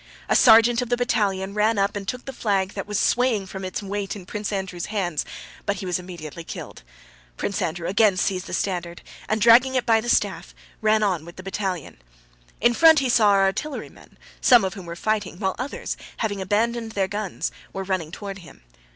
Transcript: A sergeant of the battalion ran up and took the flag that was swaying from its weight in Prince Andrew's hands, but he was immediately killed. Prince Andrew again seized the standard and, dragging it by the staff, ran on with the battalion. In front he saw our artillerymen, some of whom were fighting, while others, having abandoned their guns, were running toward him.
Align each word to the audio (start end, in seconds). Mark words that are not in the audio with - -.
A 0.27 0.35
sergeant 0.35 0.81
of 0.81 0.89
the 0.89 0.97
battalion 0.97 1.53
ran 1.53 1.77
up 1.77 1.95
and 1.95 2.07
took 2.07 2.25
the 2.25 2.33
flag 2.33 2.73
that 2.73 2.87
was 2.87 2.97
swaying 2.99 3.45
from 3.45 3.63
its 3.63 3.83
weight 3.83 4.15
in 4.15 4.25
Prince 4.25 4.51
Andrew's 4.51 4.87
hands, 4.87 5.23
but 5.67 5.75
he 5.75 5.85
was 5.85 5.99
immediately 5.99 6.43
killed. 6.43 6.81
Prince 7.37 7.61
Andrew 7.61 7.87
again 7.87 8.17
seized 8.17 8.47
the 8.47 8.53
standard 8.55 9.03
and, 9.29 9.39
dragging 9.39 9.75
it 9.75 9.85
by 9.85 10.01
the 10.01 10.09
staff, 10.09 10.55
ran 10.81 11.03
on 11.03 11.23
with 11.23 11.35
the 11.35 11.43
battalion. 11.43 12.01
In 12.59 12.73
front 12.73 12.97
he 12.97 13.09
saw 13.09 13.29
our 13.29 13.43
artillerymen, 13.43 14.17
some 14.41 14.65
of 14.65 14.73
whom 14.73 14.87
were 14.87 14.95
fighting, 14.95 15.37
while 15.37 15.53
others, 15.59 15.95
having 16.17 16.41
abandoned 16.41 16.93
their 16.93 17.07
guns, 17.07 17.51
were 17.71 17.83
running 17.83 18.09
toward 18.11 18.39
him. 18.39 18.63